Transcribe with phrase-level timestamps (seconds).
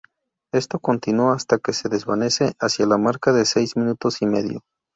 [0.51, 4.61] Esto continúa hasta que se desvanece hacia la marca de seis minutos y medio.